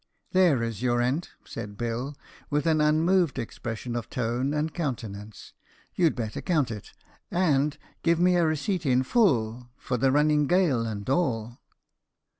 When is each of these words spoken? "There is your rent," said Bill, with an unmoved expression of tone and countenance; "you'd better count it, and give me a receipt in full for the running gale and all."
"There 0.31 0.63
is 0.63 0.81
your 0.81 0.97
rent," 0.97 1.29
said 1.45 1.77
Bill, 1.77 2.17
with 2.49 2.65
an 2.65 2.81
unmoved 2.81 3.37
expression 3.37 3.95
of 3.95 4.09
tone 4.09 4.51
and 4.51 4.73
countenance; 4.73 5.53
"you'd 5.93 6.15
better 6.15 6.41
count 6.41 6.71
it, 6.71 6.91
and 7.29 7.77
give 8.01 8.19
me 8.19 8.35
a 8.35 8.43
receipt 8.47 8.83
in 8.83 9.03
full 9.03 9.69
for 9.77 9.97
the 9.97 10.11
running 10.11 10.47
gale 10.47 10.87
and 10.87 11.07
all." 11.07 11.59